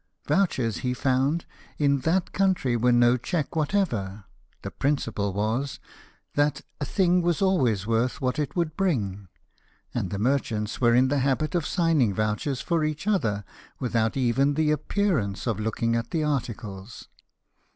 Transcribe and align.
Vouchers, 0.25 0.77
he 0.77 0.95
found, 0.95 1.45
in 1.77 1.99
that 1.99 2.31
country 2.33 2.75
were 2.75 2.91
no 2.91 3.17
check 3.17 3.55
whatever: 3.55 4.23
the 4.63 4.71
principle 4.71 5.31
was, 5.31 5.79
that" 6.33 6.61
a 6.81 6.85
thing 6.85 7.21
was 7.21 7.39
always 7.39 7.85
worth 7.85 8.19
what 8.19 8.39
it 8.39 8.55
would 8.55 8.75
bring;" 8.75 9.27
and 9.93 10.09
the 10.09 10.17
merchants 10.17 10.81
were 10.81 10.95
in 10.95 11.09
the 11.09 11.19
habit 11.19 11.53
of 11.53 11.67
signing 11.67 12.15
vouchers 12.15 12.61
for 12.61 12.83
each 12.83 13.05
other, 13.05 13.45
without 13.79 14.17
even 14.17 14.55
the 14.55 14.71
appearance 14.71 15.41
ILLNESS. 15.45 15.45
45 15.45 15.59
of 15.59 15.63
looking 15.63 15.95
at 15.95 16.09
the 16.09 16.23
articles. 16.23 17.07